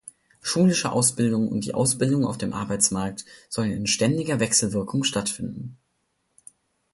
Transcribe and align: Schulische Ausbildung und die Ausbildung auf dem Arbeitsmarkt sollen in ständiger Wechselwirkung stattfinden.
Schulische 0.41 0.91
Ausbildung 0.91 1.47
und 1.47 1.63
die 1.63 1.75
Ausbildung 1.75 2.25
auf 2.25 2.39
dem 2.39 2.53
Arbeitsmarkt 2.53 3.23
sollen 3.49 3.69
in 3.69 3.85
ständiger 3.85 4.39
Wechselwirkung 4.39 5.03
stattfinden. 5.03 5.77